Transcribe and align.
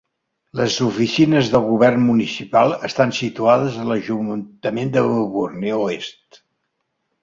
Les 0.61 0.77
oficines 0.85 1.51
del 1.55 1.67
govern 1.73 2.01
municipal 2.07 2.75
estan 2.91 3.15
situades 3.21 3.79
a 3.85 3.89
l'Ajuntament 3.93 4.95
de 4.99 5.09
Melbourne 5.09 5.81
Oest. 5.87 6.47